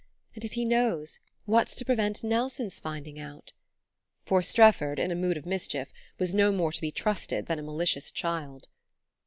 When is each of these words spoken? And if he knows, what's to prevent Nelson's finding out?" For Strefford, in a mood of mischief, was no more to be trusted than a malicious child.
And 0.33 0.43
if 0.43 0.53
he 0.53 0.65
knows, 0.65 1.19
what's 1.45 1.75
to 1.75 1.85
prevent 1.85 2.23
Nelson's 2.23 2.79
finding 2.79 3.19
out?" 3.19 3.53
For 4.25 4.41
Strefford, 4.41 4.97
in 4.97 5.11
a 5.11 5.15
mood 5.15 5.37
of 5.37 5.45
mischief, 5.45 5.91
was 6.17 6.33
no 6.33 6.51
more 6.51 6.71
to 6.71 6.81
be 6.81 6.91
trusted 6.91 7.45
than 7.45 7.59
a 7.59 7.61
malicious 7.61 8.09
child. 8.09 8.67